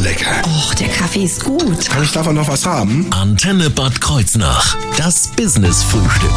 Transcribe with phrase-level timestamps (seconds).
[0.00, 0.42] lecker.
[0.44, 1.88] Och, der Kaffee ist gut.
[1.88, 3.06] Kann ich davon noch was haben?
[3.10, 4.76] Antenne Bad Kreuznach.
[4.96, 6.30] Das Business-Frühstück.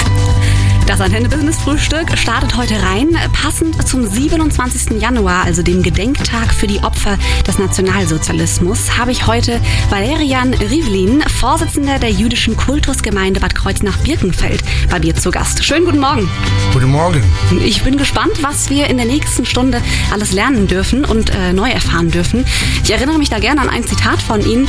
[0.94, 5.02] Das Antenne Business Frühstück startet heute rein, passend zum 27.
[5.02, 9.60] Januar, also dem Gedenktag für die Opfer des Nationalsozialismus, habe ich heute
[9.90, 15.66] Valerian Rivlin, Vorsitzender der jüdischen Kultusgemeinde Bad Kreuznach-Birkenfeld, bei mir zu Gast.
[15.66, 16.30] Schönen guten Morgen.
[16.74, 17.24] Guten Morgen.
[17.66, 19.82] Ich bin gespannt, was wir in der nächsten Stunde
[20.14, 22.46] alles lernen dürfen und äh, neu erfahren dürfen.
[22.84, 24.68] Ich erinnere mich da gerne an ein Zitat von Ihnen.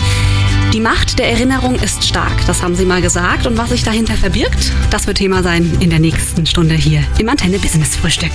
[0.74, 3.46] Die Macht der Erinnerung ist stark, das haben Sie mal gesagt.
[3.46, 7.28] Und was sich dahinter verbirgt, das wird Thema sein in der nächsten Stunde hier im
[7.28, 8.32] Antenne Business Frühstück.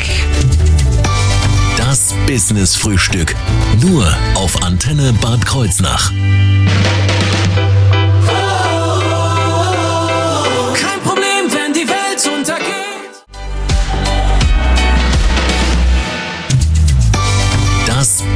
[1.75, 3.35] Das Business-Frühstück.
[3.81, 6.13] Nur auf Antenne Bad Kreuznach.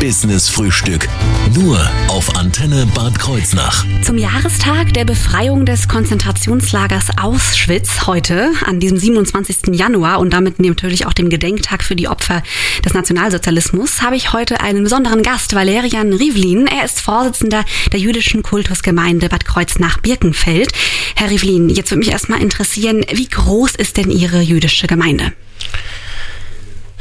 [0.03, 1.07] Das Business-Frühstück.
[1.55, 3.85] Nur auf Antenne Bad Kreuznach.
[4.01, 9.73] Zum Jahrestag der Befreiung des Konzentrationslagers Auschwitz heute, an diesem 27.
[9.73, 12.43] Januar und damit natürlich auch dem Gedenktag für die Opfer
[12.83, 16.67] des Nationalsozialismus, habe ich heute einen besonderen Gast, Valerian Rivlin.
[16.67, 20.73] Er ist Vorsitzender der jüdischen Kultusgemeinde Bad Kreuznach-Birkenfeld.
[21.15, 25.31] Herr Rivlin, jetzt würde mich erstmal interessieren, wie groß ist denn Ihre jüdische Gemeinde?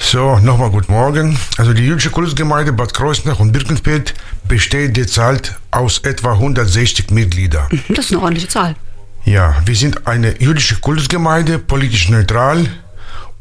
[0.04, 1.38] So, nochmal guten Morgen.
[1.56, 4.14] Also die jüdische Kultusgemeinde Bad Kreuznach und Birkenfeld
[4.46, 7.66] besteht derzeit aus etwa 160 Mitgliedern.
[7.70, 8.74] Mhm, Das ist eine ordentliche Zahl.
[9.24, 12.66] Ja, wir sind eine jüdische Kultusgemeinde, politisch neutral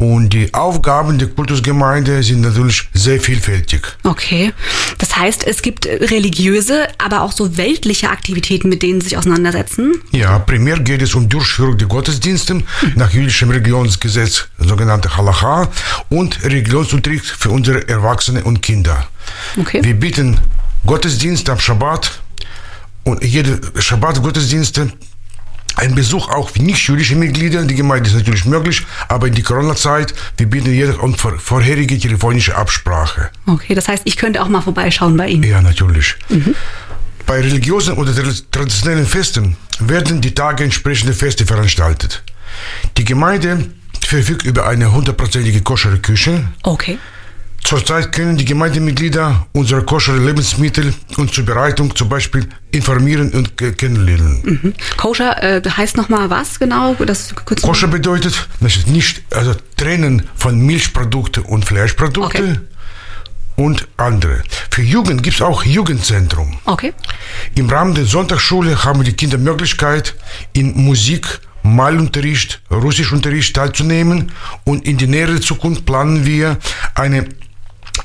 [0.01, 3.85] und die Aufgaben der Kultusgemeinde sind natürlich sehr vielfältig.
[4.03, 4.51] Okay.
[4.97, 9.93] Das heißt, es gibt religiöse, aber auch so weltliche Aktivitäten, mit denen Sie sich auseinandersetzen.
[10.11, 12.63] Ja, primär geht es um Durchführung der Gottesdienste
[12.95, 15.69] nach jüdischem Religionsgesetz, sogenannte Halacha,
[16.09, 19.07] und Religionsunterricht für unsere Erwachsene und Kinder.
[19.59, 19.83] Okay.
[19.83, 20.39] Wir bieten
[20.83, 22.21] Gottesdienst am Schabbat
[23.03, 24.93] und jede Schabbat-Gottesdienste
[25.81, 27.63] ein Besuch auch für nicht-jüdische Mitglieder.
[27.65, 31.97] Die Gemeinde ist natürlich möglich, aber in die Corona-Zeit, wir bieten jede und vor, vorherige
[31.97, 33.31] telefonische Absprache.
[33.47, 35.43] Okay, das heißt, ich könnte auch mal vorbeischauen bei Ihnen.
[35.43, 36.15] Ja, natürlich.
[37.25, 42.23] Bei religiösen oder tra- traditionellen Festen werden die Tage entsprechende Feste veranstaltet.
[42.97, 43.71] Die Gemeinde
[44.05, 46.47] verfügt über eine hundertprozentige koschere Küche.
[46.63, 46.99] Okay.
[47.63, 54.41] Zurzeit können die Gemeindemitglieder unsere koschere Lebensmittel und Zubereitung zum Beispiel informieren und ke- kennenlernen.
[54.43, 54.73] Mhm.
[54.97, 56.95] Koscher äh, heißt nochmal was genau?
[57.05, 62.59] Das Koscher bedeutet das ist nicht also trennen von Milchprodukte und Fleischprodukte Okay.
[63.57, 64.41] und andere.
[64.71, 66.57] Für Jugend gibt es auch Jugendzentrum.
[66.65, 66.93] Okay.
[67.55, 70.15] Im Rahmen der Sonntagsschule haben die Kinder Möglichkeit,
[70.53, 74.31] in Musik, Malunterricht, Russischunterricht teilzunehmen
[74.65, 76.57] und in die nähere Zukunft planen wir
[76.95, 77.25] eine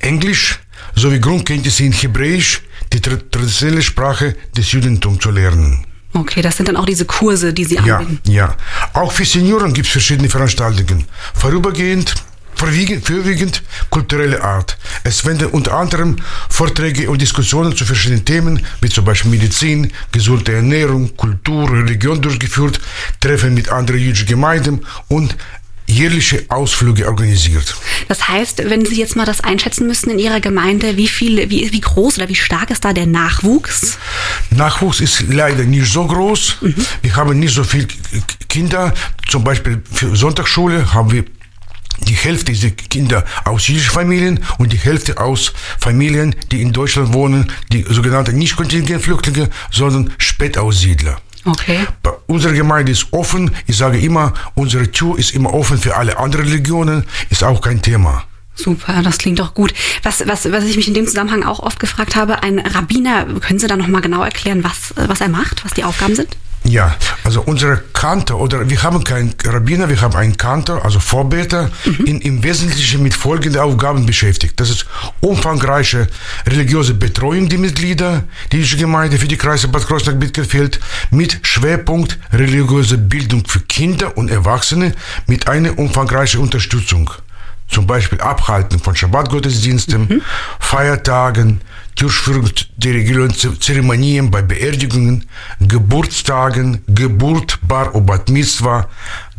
[0.01, 0.59] Englisch
[0.95, 5.85] sowie Grundkenntnisse in Hebräisch, die tra traditionelle Sprache des Judentums zu lernen.
[6.13, 8.31] Okay, das sind dann auch diese Kurse, die Sie Ja, anbieten.
[8.31, 8.57] ja.
[8.95, 11.05] Auch für Senioren gibt es verschiedene Veranstaltungen.
[11.35, 12.15] Vorübergehend,
[12.55, 14.79] vorwiegend, vorwiegend kulturelle Art.
[15.05, 16.17] Es werden unter anderem
[16.49, 22.81] Vorträge und Diskussionen zu verschiedenen Themen, wie zum Beispiel Medizin, gesunde Ernährung, Kultur, Religion durchgeführt,
[23.21, 25.37] Treffen mit anderen jüdischen Gemeinden und
[25.89, 27.77] jährliche Ausflüge organisiert.
[28.09, 31.73] Das heißt, wenn Sie jetzt mal das einschätzen müssten in Ihrer Gemeinde, wie viel, wie,
[31.73, 33.99] wie groß oder wie stark ist da der Nachwuchs?
[34.51, 36.59] Nachwuchs ist leider nicht so groß.
[37.03, 37.87] Wir haben nicht so viele
[38.49, 38.93] Kinder.
[39.29, 41.25] Zum Beispiel für Sonntagsschule haben wir
[42.01, 47.13] die Hälfte dieser Kinder aus jüdischen Familien und die Hälfte aus Familien, die in Deutschland
[47.13, 51.21] wohnen, die sogenannten nicht Kontingentflüchtlinge, sondern Spätaussiedler.
[51.47, 51.87] Okay.
[52.27, 53.53] Unsere Gemeinde ist offen.
[53.67, 57.05] Ich sage immer, unsere Tür ist immer offen für alle anderen Religionen.
[57.31, 58.25] Ist auch kein Thema.
[58.55, 59.73] Super, das klingt doch gut.
[60.03, 63.59] Was, was, was ich mich in dem Zusammenhang auch oft gefragt habe, ein Rabbiner, können
[63.59, 66.37] Sie da nochmal genau erklären, was, was er macht, was die Aufgaben sind?
[66.69, 71.71] Ja, also unsere Kantor, oder wir haben keinen Rabbiner, wir haben einen Kantor, also Vorbeter,
[72.05, 74.59] in, im Wesentlichen mit folgenden Aufgaben beschäftigt.
[74.59, 74.85] Das ist
[75.21, 76.09] umfangreiche
[76.45, 80.81] religiöse Betreuung der Mitglieder, die jüdische Gemeinde für die Kreise Bad Kreuznach-Bitterfeld,
[81.11, 84.93] mit Schwerpunkt religiöse Bildung für Kinder und Erwachsene,
[85.29, 87.11] mit einer umfangreichen Unterstützung.
[87.69, 90.23] Zum Beispiel Abhalten von Schabbatgottesdiensten,
[90.59, 91.61] Feiertagen,
[91.97, 95.25] Durchführung der regulären Zeremonien bei Beerdigungen,
[95.61, 98.89] Geburtstagen, Geburt, Bar und Bat Mitzvah,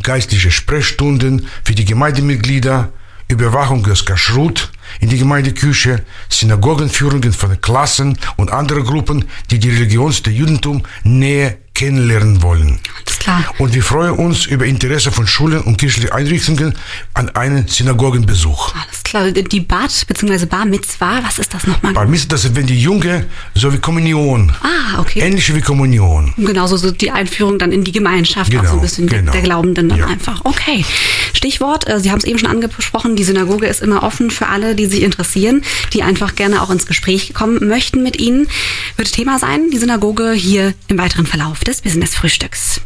[0.02, 2.90] geistliche Sprechstunden für die Gemeindemitglieder,
[3.28, 10.12] Überwachung des Kashrut in die Gemeindeküche, Synagogenführungen von Klassen und andere Gruppen, die die Religion
[10.12, 12.80] des Judentum näher kennenlernen wollen.
[13.06, 13.44] Alles klar.
[13.60, 16.74] Und wir freuen uns über Interesse von Schulen und kirchlichen Einrichtungen
[17.14, 18.74] an einen Synagogenbesuch.
[18.76, 19.32] Alles klar.
[19.32, 20.46] Die Bad bzw.
[20.48, 21.94] Bar Mitzvah, was ist das nochmal?
[21.94, 24.52] Bar Mitzvah, das ist, wenn die Junge, so wie Kommunion.
[24.62, 25.20] Ah, okay.
[25.20, 26.34] Ähnlich wie Kommunion.
[26.38, 29.32] Genauso so die Einführung dann in die Gemeinschaft, auch so Genau, ein bisschen der- genau.
[29.32, 30.08] der Glaubenden dann Ja.
[30.08, 30.42] einfach.
[30.44, 30.84] Okay.
[31.34, 34.76] Stichwort, äh, Sie haben es eben schon angesprochen, die Synagoge ist immer offen für alle,
[34.76, 35.62] die sich interessieren,
[35.94, 38.48] die einfach gerne auch ins Gespräch kommen möchten mit Ihnen.
[38.96, 42.80] Wird Thema sein, die Synagoge hier im weiteren Verlauf des Business-Frühstücks.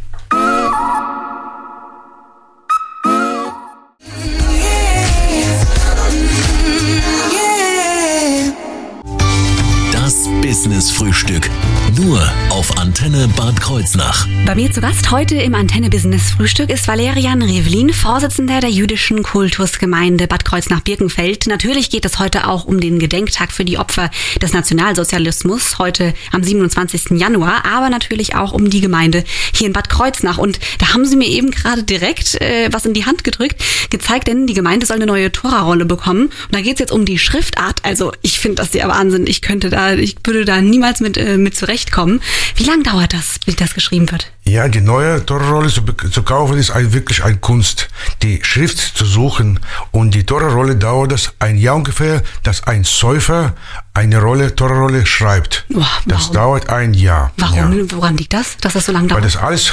[9.92, 11.48] Das Business-Frühstück.
[11.98, 14.26] Nur auf Antenne Bad Kreuznach.
[14.46, 19.22] Bei mir zu Gast heute im Antenne Business Frühstück ist Valerian Rivlin, Vorsitzender der jüdischen
[19.22, 21.46] Kultusgemeinde Bad Kreuznach-Birkenfeld.
[21.48, 24.10] Natürlich geht es heute auch um den Gedenktag für die Opfer
[24.40, 27.18] des Nationalsozialismus, heute am 27.
[27.18, 29.22] Januar, aber natürlich auch um die Gemeinde
[29.52, 30.38] hier in Bad Kreuznach.
[30.38, 34.28] Und da haben Sie mir eben gerade direkt äh, was in die Hand gedrückt, gezeigt,
[34.28, 36.26] denn die Gemeinde soll eine neue Tora-Rolle bekommen.
[36.26, 37.80] Und da geht es jetzt um die Schriftart.
[37.82, 39.26] Also ich finde das ja Wahnsinn.
[39.26, 41.54] Ich könnte da, ich würde da niemals mit, äh, mit
[41.92, 42.20] zurechtkommen.
[42.56, 44.30] Wie lange dauert das, bis das geschrieben wird?
[44.44, 47.88] Ja, die neue Torahrolle zu, zu kaufen ist ein, wirklich eine Kunst,
[48.22, 49.60] die Schrift zu suchen.
[49.90, 53.54] Und die Torahrolle dauert das ein Jahr ungefähr, dass ein Säufer
[53.94, 55.64] eine Rolle, Torahrolle schreibt.
[55.68, 56.34] Boah, das warum?
[56.34, 57.32] dauert ein Jahr.
[57.36, 57.56] Warum?
[57.78, 57.96] Ja.
[57.96, 59.34] Woran liegt das, dass das so lange Weil dauert?
[59.34, 59.72] das alles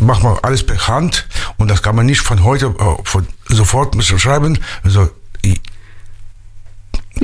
[0.00, 1.26] macht man alles per Hand
[1.56, 4.58] und das kann man nicht von heute äh, von sofort schreiben.
[4.84, 5.10] Also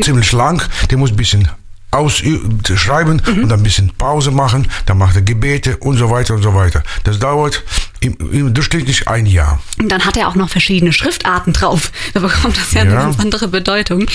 [0.02, 1.49] ziemlich lang, der muss ein bisschen
[1.94, 3.43] ausschreiben Mhm.
[3.44, 6.55] und dann ein bisschen Pause machen, dann macht er Gebete und so weiter und so
[6.55, 6.82] weiter.
[7.05, 7.62] Das dauert
[8.00, 9.61] im, im durchschnittlich ein Jahr.
[9.79, 11.91] Und dann hat er auch noch verschiedene Schriftarten drauf.
[12.12, 13.02] Da bekommt das ja, eine Ja.
[13.05, 14.06] ganz andere Bedeutung.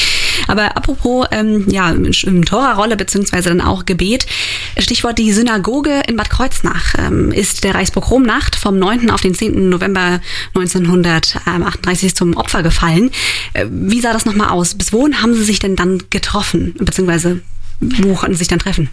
[0.48, 1.94] Aber apropos ähm, ja,
[2.46, 4.26] Tora-Rolle beziehungsweise dann auch Gebet.
[4.78, 9.10] Stichwort die Synagoge in Bad Kreuznach ähm, ist der Reichspogromnacht vom 9.
[9.10, 9.70] auf den 10.
[9.70, 10.20] November
[10.56, 13.12] 1938 zum Opfer gefallen.
[13.54, 14.76] Äh, wie sah das nochmal aus?
[14.76, 16.76] Bis wohin haben Sie sich denn dann getroffen?
[16.78, 17.42] Beziehungsweise
[17.80, 18.90] wo konnten Sie sich dann treffen?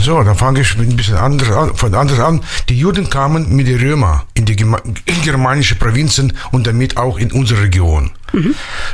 [0.00, 2.40] So, dann fange ich mit ein bisschen anders an, von anders an.
[2.68, 7.32] Die Juden kamen mit den Römern in die in germanische Provinzen und damit auch in
[7.32, 8.10] unsere Region.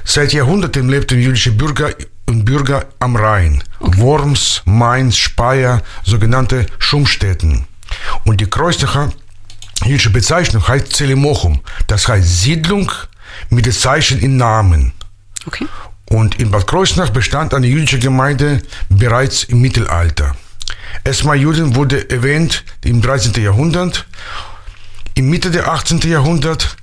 [0.05, 1.95] Seit Jahrhunderten lebten jüdische Bürger
[2.27, 3.63] und Bürger am Rhein.
[3.81, 7.65] Worms, Mainz, Speyer, sogenannte Schumstätten.
[8.25, 9.11] Und die Kreuznacher
[9.85, 11.61] jüdische Bezeichnung heißt Zelimochum.
[11.87, 12.93] Das heißt Siedlung
[13.49, 14.93] mit dem Zeichen in Namen.
[15.47, 15.67] Okay.
[16.13, 20.35] Und in Bad Kreuznach bestand eine jüdische Gemeinde bereits im Mittelalter.
[21.05, 23.41] Erstmal Juden wurde erwähnt im 13.
[23.41, 24.07] Jahrhundert.
[25.15, 26.01] Im Mitte des 18.
[26.01, 26.77] Jahrhunderts,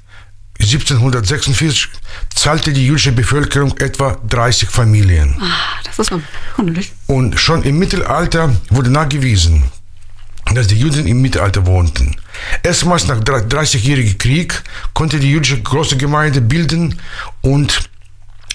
[0.60, 1.90] 1746,
[2.34, 5.36] zahlte die jüdische Bevölkerung etwa 30 Familien.
[5.42, 6.12] Ah, das ist
[6.56, 6.94] wunderlich.
[7.08, 9.64] Und schon im Mittelalter wurde nachgewiesen,
[10.54, 12.16] dass die Juden im Mittelalter wohnten.
[12.64, 14.64] Erstmals nach der 30-jährigen Krieg
[14.94, 17.00] konnte die jüdische große Gemeinde bilden
[17.42, 17.90] und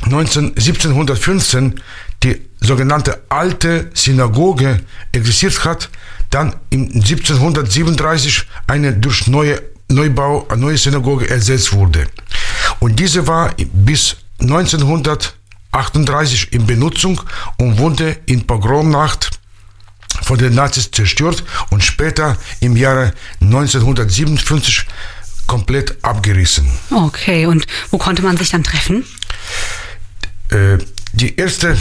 [0.07, 1.81] 19, 1715
[2.23, 4.81] die sogenannte alte Synagoge
[5.13, 5.91] existiert hat,
[6.31, 12.07] dann im 1737 eine durch neue Neubau, eine neue Synagoge ersetzt wurde.
[12.81, 17.21] Und diese war bis 1938 in Benutzung
[17.59, 19.31] und wurde in Pogromnacht
[20.23, 24.87] von den Nazis zerstört und später im Jahre 1957
[25.47, 26.67] komplett abgerissen.
[26.91, 29.05] Okay, und wo konnte man sich dann treffen?
[30.53, 30.79] Äh,
[31.15, 31.77] die erste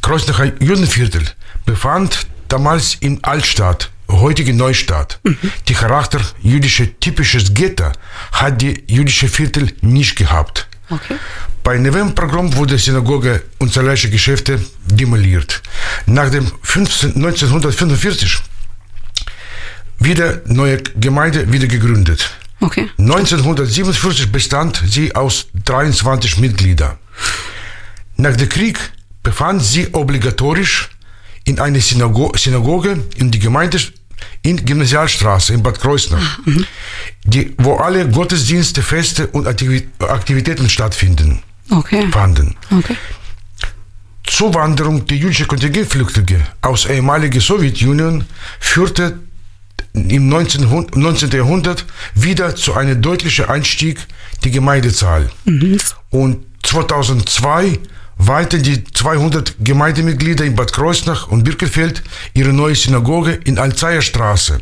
[0.00, 1.22] Kreuznacher Judenviertel
[1.64, 5.20] befand damals in Altstadt, heutige Neustadt.
[5.68, 7.90] Die Charakter jüdische typisches Ghetto
[8.32, 10.68] hat die jüdische Viertel nicht gehabt.
[10.90, 11.16] Okay.
[11.62, 15.62] Bei Novemberprogramm wurde Synagoge und zahlreiche Geschäfte demoliert.
[16.06, 18.38] Nach dem 15, 1945
[20.00, 22.30] wieder neue Gemeinde wieder gegründet.
[22.60, 22.90] Okay.
[22.98, 26.98] 1947 bestand sie aus 23 Mitgliedern.
[28.16, 28.78] Nach dem Krieg
[29.22, 30.90] befand sie obligatorisch
[31.44, 33.78] in einer Synago Synagoge in die Gemeinde
[34.42, 36.38] in Gymnasialstraße in Bad Kreuznach,
[37.24, 42.06] die, wo alle Gottesdienste, Feste und Aktivi- Aktivitäten stattfinden, Okay.
[42.10, 42.56] fanden.
[42.70, 42.96] Okay.
[44.24, 48.24] Zuwanderung der jüdischen Kontingentflüchtlinge aus ehemaliger Sowjetunion
[48.60, 49.18] führte
[49.94, 50.70] im 19.
[50.70, 51.30] Hund- 19.
[51.30, 53.98] Jahrhundert wieder zu einem deutlichen Einstieg
[54.44, 55.30] der Gemeindezahl.
[56.10, 57.80] Und 2002
[58.16, 62.02] weihten die 200 Gemeindemitglieder in Bad Kreuznach und Birkenfeld
[62.32, 64.60] ihre neue Synagoge in Alzeierstraße.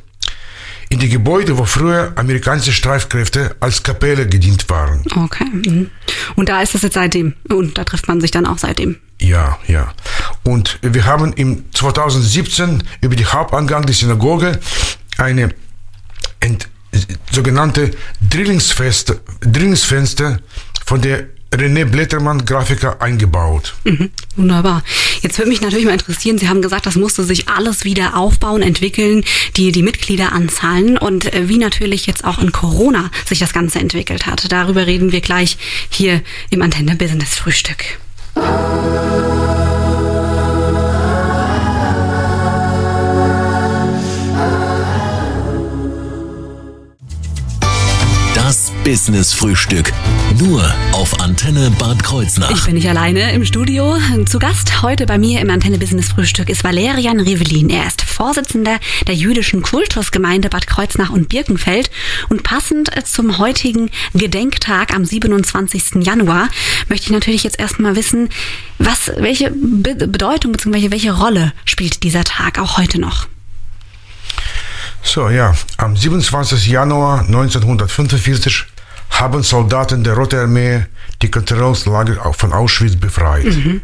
[0.89, 5.05] In die Gebäude, wo früher amerikanische Streitkräfte als Kapelle gedient waren.
[5.15, 5.45] Okay.
[5.45, 5.91] mhm.
[6.35, 7.35] Und da ist es jetzt seitdem.
[7.49, 8.97] Und da trifft man sich dann auch seitdem.
[9.21, 9.95] Ja, ja.
[10.43, 14.59] Und wir haben im 2017 über die Hauptangang der Synagoge
[15.17, 15.51] eine
[16.41, 16.69] Ent
[17.31, 17.93] sogenannte
[18.29, 20.41] Drillingsfenster, Drillingsfenster
[20.85, 23.75] von der René Blättermann Grafiker eingebaut.
[23.85, 24.83] Mhm, wunderbar.
[25.21, 28.63] Jetzt würde mich natürlich mal interessieren, Sie haben gesagt, das musste sich alles wieder aufbauen,
[28.63, 29.25] entwickeln,
[29.57, 34.27] die, die Mitgliederanzahlen und äh, wie natürlich jetzt auch in Corona sich das Ganze entwickelt
[34.27, 34.51] hat.
[34.53, 37.99] Darüber reden wir gleich hier im Antenne Business Frühstück.
[48.91, 49.93] Business Frühstück.
[50.41, 52.51] Nur auf Antenne Bad Kreuznach.
[52.51, 53.97] Ich bin nicht alleine im Studio.
[54.27, 57.71] Zu Gast heute bei mir im Antenne Business Frühstück ist Valerian Rivelin.
[57.71, 61.89] Er ist Vorsitzender der jüdischen Kultusgemeinde Bad Kreuznach und Birkenfeld.
[62.31, 66.05] Und passend zum heutigen Gedenktag am 27.
[66.05, 66.49] Januar
[66.89, 68.29] möchte ich natürlich jetzt erstmal wissen,
[68.79, 70.91] was, welche Bedeutung bzw.
[70.91, 73.29] welche Rolle spielt dieser Tag auch heute noch?
[75.03, 76.67] So, ja, am 27.
[76.67, 78.67] Januar 1945
[79.21, 80.87] haben Soldaten der Rote Armee
[81.23, 83.45] die Konzentrationslager von Auschwitz befreit.
[83.45, 83.83] Mhm.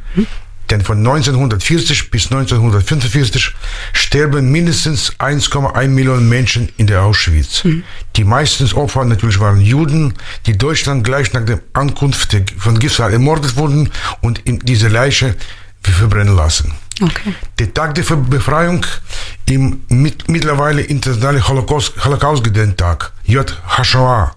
[0.70, 3.54] Denn von 1940 bis 1945
[3.92, 7.62] sterben mindestens 1,1 Millionen Menschen in der Auschwitz.
[7.62, 7.84] Mhm.
[8.16, 10.14] Die meisten Opfer natürlich waren Juden,
[10.46, 13.90] die Deutschland gleich nach der Ankunft von Gifsal ermordet wurden
[14.22, 15.36] und diese Leiche
[15.82, 16.72] verbrennen lassen.
[17.00, 17.34] Okay.
[17.58, 18.84] Der Tag der Befreiung
[19.48, 24.34] im mit, mittlerweile internationalen Holocaust, Holocaust-Gedenktag, Yad HaShoah,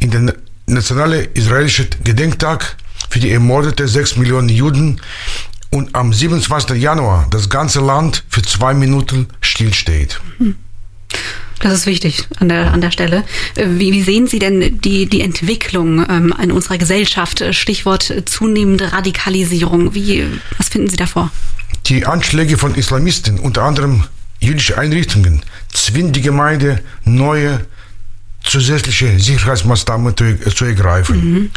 [0.00, 0.32] in den
[0.66, 2.76] nationale israelische Gedenktag
[3.10, 5.00] für die ermordeten 6 Millionen Juden
[5.70, 6.80] und am 27.
[6.80, 10.20] Januar das ganze Land für zwei Minuten stillsteht.
[11.60, 13.24] Das ist wichtig an der, an der Stelle.
[13.54, 17.44] Wie, wie sehen Sie denn die, die Entwicklung ähm, in unserer Gesellschaft?
[17.52, 19.94] Stichwort zunehmende Radikalisierung.
[19.94, 20.26] Wie,
[20.58, 21.30] was finden Sie davor?
[21.86, 24.04] Die Anschläge von Islamisten, unter anderem
[24.40, 27.64] jüdische Einrichtungen, zwingen die Gemeinde, neue
[28.44, 31.16] zusätzliche Sicherheitsmaßnahmen zu ergreifen.
[31.16, 31.50] Mhm.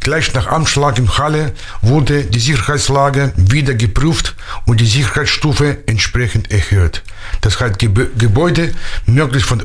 [0.00, 4.34] Gleich nach Anschlag in Halle wurde die Sicherheitslage wieder geprüft
[4.66, 7.02] und die Sicherheitsstufe entsprechend erhöht.
[7.40, 8.72] Das heißt, Gebäude
[9.06, 9.64] möglichst von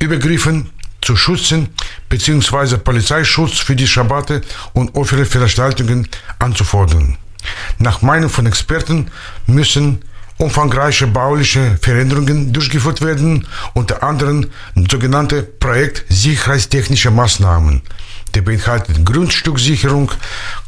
[0.00, 1.68] Übergriffen zu schützen
[2.08, 2.78] bzw.
[2.78, 7.18] Polizeischutz für die Schabbate und offene Veranstaltungen anzufordern.
[7.78, 9.10] Nach Meinung von Experten
[9.46, 10.04] müssen
[10.42, 14.50] umfangreiche bauliche Veränderungen durchgeführt werden, unter anderem
[14.90, 17.82] sogenannte Projekt sicherheitstechnische Maßnahmen.
[18.34, 20.10] Der beinhaltet Grundstücksicherung,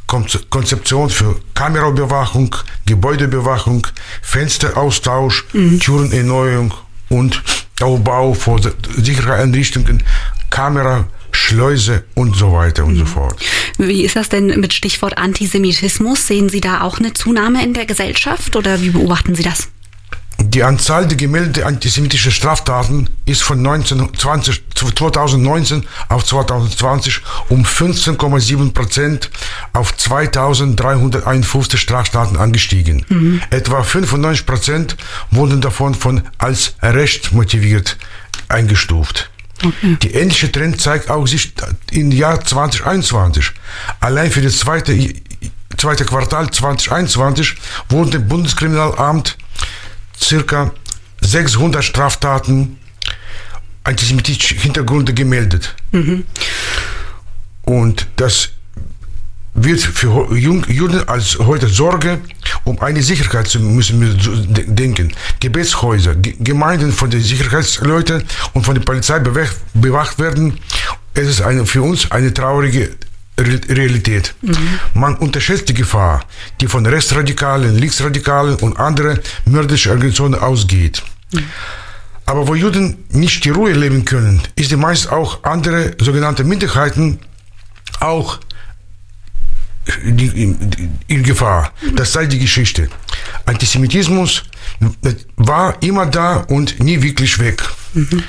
[0.07, 2.55] Konzeption für Kameraüberwachung,
[2.87, 3.87] Gebäudeüberwachung,
[4.23, 5.81] Fensteraustausch, mhm.
[5.81, 6.73] Türenerneuerung
[7.09, 7.43] und
[7.81, 8.61] Aufbau von
[8.97, 10.05] Sicherheitseinrichtungen,
[10.51, 12.99] Kamera, Schleuse und so weiter und mhm.
[12.99, 13.37] so fort.
[13.79, 16.27] Wie ist das denn mit Stichwort Antisemitismus?
[16.27, 19.69] Sehen Sie da auch eine Zunahme in der Gesellschaft oder wie beobachten Sie das?
[20.39, 29.31] Die Anzahl der gemeldeten antisemitischen Straftaten ist von 1920, 2019 auf 2020 um 15,7 Prozent
[29.73, 33.07] auf 2351 Straftaten angestiegen.
[33.09, 33.41] Mhm.
[33.51, 34.97] Etwa 95 Prozent
[35.31, 37.97] wurden davon von als recht motiviert
[38.49, 39.31] eingestuft.
[39.63, 39.97] Okay.
[40.03, 41.53] Die ähnliche Trend zeigt auch sich
[41.93, 43.53] im Jahr 2021.
[44.01, 45.15] Allein für das zweite,
[45.77, 47.55] zweite Quartal 2021
[47.89, 49.37] wurden dem Bundeskriminalamt
[50.19, 50.73] circa
[51.21, 52.79] 600 Straftaten
[53.85, 55.75] antisemitische Hintergründe gemeldet.
[55.93, 56.25] Mhm.
[57.63, 58.51] Und das
[59.55, 62.21] wird für Juden als heute Sorge
[62.65, 65.13] um eine Sicherheit zu müssen wir denken.
[65.41, 70.59] Gebetshäuser, Gemeinden von den Sicherheitsleuten und von der Polizei bewacht werden.
[71.15, 72.91] Es ist eine, für uns eine traurige
[73.39, 74.35] Realität.
[74.43, 74.57] Mhm.
[74.95, 76.25] Man unterschätzt die Gefahr,
[76.61, 81.03] die von Rechtsradikalen, Linksradikalen und anderen mörderischen Organisationen ausgeht.
[81.33, 81.45] Mhm.
[82.27, 87.19] Aber wo Juden nicht die Ruhe leben können, ist die meist auch andere sogenannte Minderheiten
[88.01, 88.39] auch
[90.05, 91.73] in Gefahr.
[91.95, 92.89] Das sei die Geschichte.
[93.45, 94.45] Antisemitismus
[95.37, 97.63] war immer da und nie wirklich weg.
[97.93, 98.23] Mhm.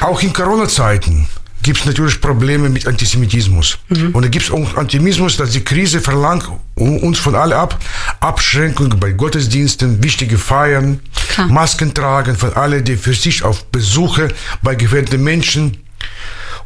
[0.00, 1.26] Auch in Corona-Zeiten
[1.62, 3.78] gibt es natürlich Probleme mit Antisemitismus.
[3.88, 4.10] Mhm.
[4.10, 7.78] Und da gibt es auch Antisemitismus, dass die Krise verlangt uns von alle ab.
[8.20, 11.48] Abschränkungen bei Gottesdiensten, wichtige Feiern, Klar.
[11.48, 14.28] Masken tragen von alle, die für sich auf Besuche
[14.62, 15.78] bei gefährdeten Menschen.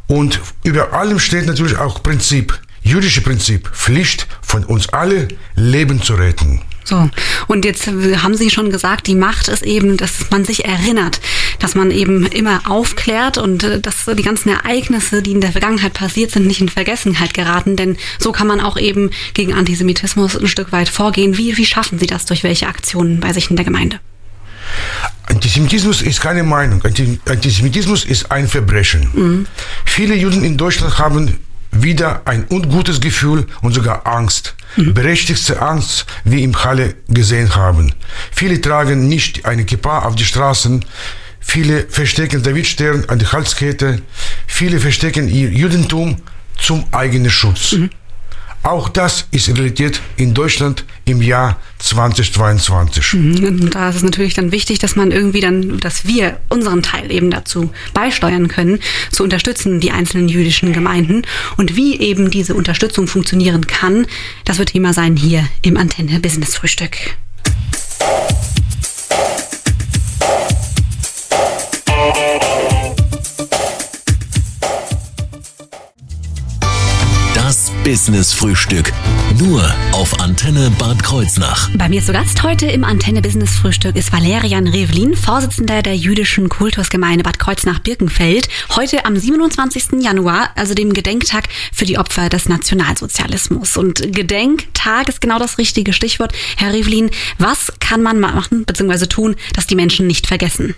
[0.07, 6.15] Und über allem steht natürlich auch Prinzip jüdische Prinzip, Pflicht von uns alle, Leben zu
[6.15, 6.63] retten.
[6.85, 7.11] So,
[7.49, 11.21] und jetzt haben Sie schon gesagt, die Macht ist eben, dass man sich erinnert,
[11.59, 15.95] dass man eben immer aufklärt und äh, dass die ganzen Ereignisse, die in der Vergangenheit
[15.95, 17.75] passiert sind, nicht in Vergessenheit geraten.
[17.75, 21.37] Denn so kann man auch eben gegen Antisemitismus ein Stück weit vorgehen.
[21.37, 22.25] Wie, wie schaffen Sie das?
[22.25, 23.99] Durch welche Aktionen bei sich in der Gemeinde?
[25.27, 26.85] Antisemitismus ist keine Meinung.
[26.85, 29.47] Anti- Antisemitismus ist ein Verbrechen.
[29.85, 31.37] Viele Juden in Deutschland haben
[31.73, 34.55] wieder ein ungutes Gefühl und sogar Angst.
[34.77, 37.95] Berechtigte Angst, wie im Halle gesehen haben.
[38.31, 40.85] Viele tragen nicht eine Kippa auf die Straßen.
[41.41, 44.03] Viele verstecken Davidstern an die Halskette.
[44.47, 46.17] Viele verstecken ihr Judentum
[46.59, 47.75] zum eigenen Schutz.
[48.67, 53.15] Auch das ist Realität in Deutschland im Jahr 2022.
[53.15, 57.13] Und da ist es natürlich dann wichtig, dass man irgendwie dann, dass wir unseren Teil
[57.13, 58.81] eben dazu beisteuern können,
[59.13, 61.23] zu unterstützen die einzelnen jüdischen Gemeinden.
[61.57, 64.09] Und wie eben diese Unterstützung funktionieren kann,
[64.45, 67.17] das wird Thema sein hier im Antenne Business Frühstück.
[77.87, 78.93] Business Frühstück.
[79.39, 79.63] Nur
[79.93, 81.71] auf Antenne Bad Kreuznach.
[81.77, 86.49] Bei mir zu Gast heute im Antenne Business Frühstück ist Valerian Revlin, Vorsitzender der jüdischen
[86.49, 88.49] Kultusgemeinde Bad Kreuznach-Birkenfeld.
[88.75, 90.03] Heute am 27.
[90.03, 93.77] Januar, also dem Gedenktag für die Opfer des Nationalsozialismus.
[93.77, 96.33] Und Gedenktag ist genau das richtige Stichwort.
[96.57, 99.07] Herr Revlin, was kann man machen bzw.
[99.07, 100.75] tun, dass die Menschen nicht vergessen?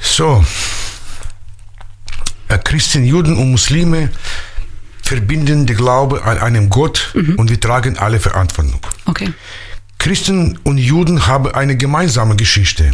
[0.00, 0.42] So,
[2.48, 4.08] äh, Christen, Juden und Muslime
[5.02, 8.80] verbinden den Glaube an einen Gott und wir tragen alle Verantwortung.
[9.04, 9.32] Okay.
[9.98, 12.92] Christen und Juden haben eine gemeinsame Geschichte.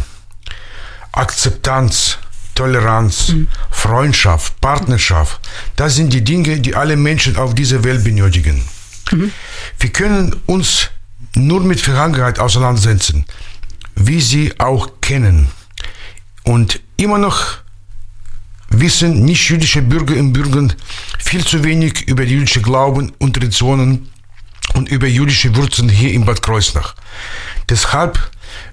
[1.11, 2.17] Akzeptanz,
[2.55, 3.33] Toleranz,
[3.71, 5.39] Freundschaft, Partnerschaft,
[5.75, 8.63] das sind die Dinge, die alle Menschen auf dieser Welt benötigen.
[9.79, 10.89] Wir können uns
[11.35, 13.25] nur mit Vergangenheit auseinandersetzen,
[13.95, 15.49] wie sie auch kennen.
[16.43, 17.57] Und immer noch
[18.69, 20.67] wissen nicht-jüdische Bürger und Bürger
[21.19, 24.09] viel zu wenig über jüdische Glauben und Traditionen
[24.75, 26.95] und über jüdische Wurzeln hier in Bad Kreuznach.
[27.69, 28.19] Deshalb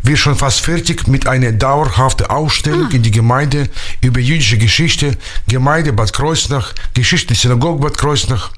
[0.02, 3.68] wir schon fast fertig mit einer dauerhaften Ausstellung in die Gemeinde
[4.00, 5.16] über jüdische Geschichte,
[5.48, 8.50] Gemeinde Bad Kreuznach, Geschichte der Synagoge Bad Kreuznach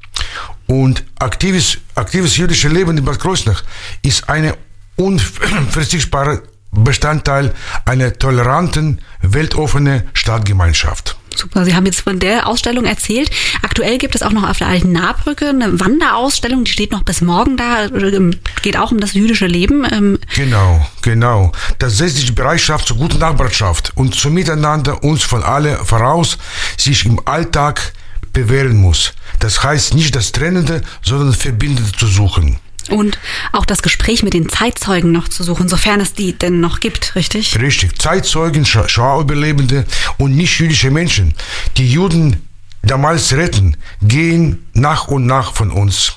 [0.66, 3.62] und aktives, aktives jüdische Leben in Bad Kreuznach
[4.02, 4.56] ist eine
[4.96, 7.54] unverzichtbare Bestandteil
[7.84, 11.16] einer toleranten, weltoffenen Stadtgemeinschaft.
[11.38, 13.30] Super, Sie haben jetzt von der Ausstellung erzählt.
[13.62, 17.20] Aktuell gibt es auch noch auf der alten Nahbrücke eine Wanderausstellung, die steht noch bis
[17.20, 17.86] morgen da.
[17.86, 19.86] Ähm, Geht auch um das jüdische Leben.
[19.90, 21.52] Ähm, Genau, genau.
[21.78, 26.38] Das setzt die Bereitschaft zur guten Nachbarschaft und zum Miteinander uns von alle voraus
[26.76, 27.92] sich im Alltag
[28.32, 29.12] bewähren muss.
[29.38, 32.58] Das heißt nicht das Trennende, sondern Verbindende zu suchen.
[32.90, 33.18] Und
[33.52, 37.14] auch das Gespräch mit den Zeitzeugen noch zu suchen, sofern es die denn noch gibt,
[37.14, 37.58] richtig?
[37.58, 38.00] Richtig.
[38.00, 39.84] Zeitzeugen, Shoah-Überlebende
[40.16, 41.34] und nicht-jüdische Menschen,
[41.76, 42.36] die Juden
[42.82, 46.14] damals retten, gehen nach und nach von uns.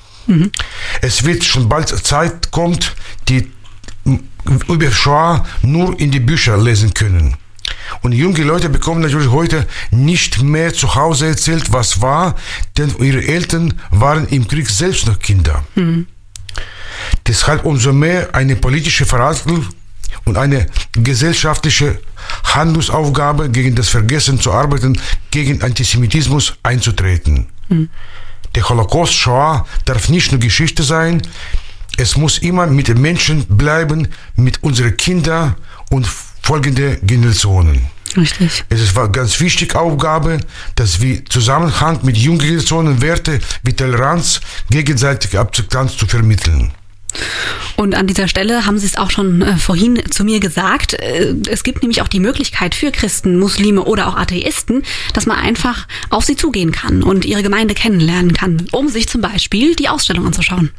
[1.01, 2.95] Es wird schon bald Zeit kommt,
[3.27, 3.51] die
[4.67, 7.35] über Shoah nur in die Bücher lesen können.
[8.01, 12.35] Und junge Leute bekommen natürlich heute nicht mehr zu Hause erzählt, was war,
[12.77, 15.63] denn ihre Eltern waren im Krieg selbst noch Kinder.
[17.27, 19.67] Deshalb umso mehr eine politische Verantwortung
[20.25, 21.99] und eine gesellschaftliche
[22.43, 24.99] Handlungsaufgabe gegen das Vergessen zu arbeiten,
[25.31, 27.47] gegen Antisemitismus einzutreten.
[28.55, 31.21] Der Holocaust Shoah darf nicht nur Geschichte sein,
[31.97, 35.55] es muss immer mit den Menschen bleiben, mit unseren Kindern
[35.89, 36.07] und
[36.41, 37.85] folgenden Generationen.
[38.17, 38.65] Richtig.
[38.69, 40.39] Es ist eine ganz wichtige Aufgabe,
[40.75, 46.71] dass wir Zusammenhang mit jungen Generationen Werte wie Toleranz, gegenseitige Akzeptanz zu vermitteln.
[47.75, 50.93] Und an dieser Stelle haben Sie es auch schon äh, vorhin zu mir gesagt.
[50.93, 55.37] Äh, es gibt nämlich auch die Möglichkeit für Christen, Muslime oder auch Atheisten, dass man
[55.39, 59.89] einfach auf sie zugehen kann und ihre Gemeinde kennenlernen kann, um sich zum Beispiel die
[59.89, 60.71] Ausstellung anzuschauen.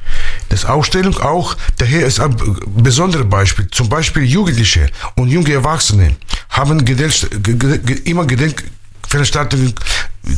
[0.49, 2.35] Das Ausstellung auch, daher ist ein
[2.77, 3.69] besonderes Beispiel.
[3.71, 6.17] Zum Beispiel Jugendliche und junge Erwachsene
[6.51, 7.79] haben Gedenk, ge- ge-
[9.15, 9.75] immer Gedenkveranstaltungen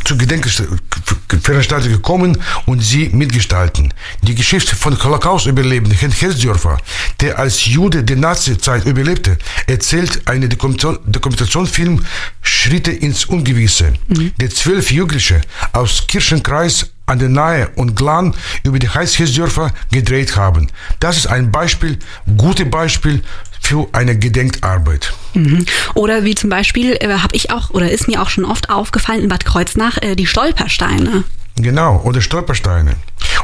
[0.04, 3.92] zu Gedenkveranstaltungen gekommen und sie mitgestalten.
[4.22, 6.78] Die Geschichte von Holocaust-Überlebenden Herrn Hersdörfer,
[7.20, 12.04] der als Jude die Nazi-Zeit überlebte, erzählt eine Dokumentation, Dokumentationsfilm
[12.40, 13.92] Schritte ins Ungewisse,
[14.40, 20.68] der zwölf Jugendliche aus Kirchenkreis an der Nahe und Glan über die Heißhesdörfer gedreht haben.
[21.00, 21.98] Das ist ein Beispiel,
[22.38, 23.22] gutes Beispiel
[23.64, 25.14] für eine Gedenkarbeit.
[25.32, 25.64] Mhm.
[25.94, 29.22] Oder wie zum Beispiel äh, habe ich auch oder ist mir auch schon oft aufgefallen
[29.22, 31.24] in Bad Kreuznach äh, die Stolpersteine.
[31.56, 32.96] Genau, oder Stolpersteine.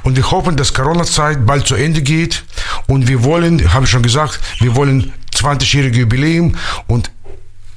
[0.03, 2.45] Und wir hoffen, dass Corona-Zeit bald zu Ende geht.
[2.87, 6.55] Und wir wollen, habe ich schon gesagt, wir wollen 20-jährige Jubiläum
[6.87, 7.11] und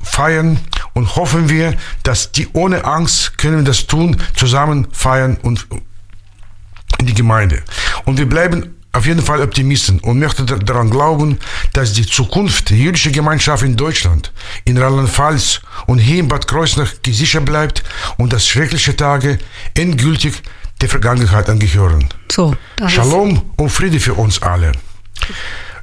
[0.01, 0.59] feiern
[0.93, 5.65] und hoffen wir, dass die ohne Angst können wir das tun, zusammen feiern und
[6.99, 7.63] in die Gemeinde.
[8.03, 11.39] Und wir bleiben auf jeden Fall Optimisten und möchte daran glauben,
[11.73, 14.31] dass die Zukunft der jüdischen Gemeinschaft in Deutschland,
[14.65, 17.83] in Rheinland-Pfalz und hier in Bad Kreuznach gesichert bleibt
[18.17, 19.39] und dass schreckliche Tage
[19.73, 20.43] endgültig
[20.79, 22.07] der Vergangenheit angehören.
[22.31, 22.55] So,
[22.87, 24.73] Shalom und Friede für uns alle.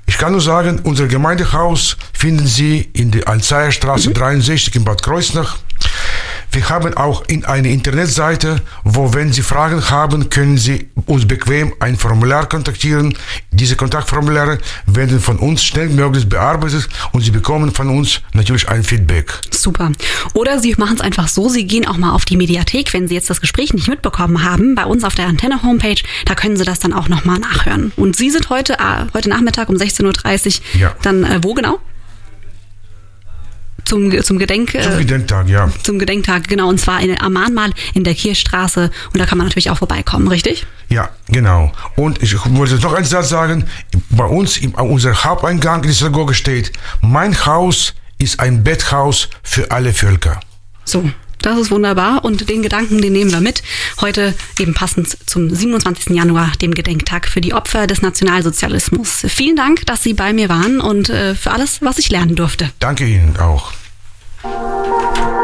[0.06, 4.14] Ich kann nur sagen, unser Gemeindehaus finden Sie in der Alzeierstraße mhm.
[4.14, 5.58] 63 in Bad Kreuznach.
[6.52, 11.72] Wir haben auch in eine Internetseite, wo, wenn Sie Fragen haben, können Sie uns bequem
[11.78, 13.16] ein Formular kontaktieren.
[13.52, 19.32] Diese Kontaktformulare werden von uns schnellmöglich bearbeitet und Sie bekommen von uns natürlich ein Feedback.
[19.50, 19.92] Super.
[20.34, 23.14] Oder Sie machen es einfach so, Sie gehen auch mal auf die Mediathek, wenn Sie
[23.14, 26.80] jetzt das Gespräch nicht mitbekommen haben, bei uns auf der Antenne-Homepage, da können Sie das
[26.80, 27.92] dann auch nochmal nachhören.
[27.96, 30.94] Und Sie sind heute, äh, heute Nachmittag um 16.30 Uhr ja.
[31.02, 31.78] dann äh, wo genau?
[33.90, 34.70] Zum, zum Gedenk.
[34.80, 35.68] Zum Gedenktag, ja.
[35.82, 36.68] Zum Gedenktag, genau.
[36.68, 38.90] Und zwar in, am Mahnmal in der Kirchstraße.
[39.12, 40.66] Und da kann man natürlich auch vorbeikommen, richtig?
[40.88, 41.72] Ja, genau.
[41.96, 43.64] Und ich wollte noch einen Satz sagen.
[44.10, 49.70] Bei uns, in unser Haupteingang in die Synagoge steht, mein Haus ist ein Betthaus für
[49.72, 50.38] alle Völker.
[50.84, 51.10] So,
[51.42, 53.62] das ist wunderbar und den Gedanken, den nehmen wir mit.
[54.00, 56.14] Heute eben passend zum 27.
[56.14, 59.24] Januar, dem Gedenktag für die Opfer des Nationalsozialismus.
[59.26, 62.70] Vielen Dank, dass Sie bei mir waren und äh, für alles, was ich lernen durfte.
[62.78, 63.72] Danke Ihnen auch.
[64.42, 65.39] Música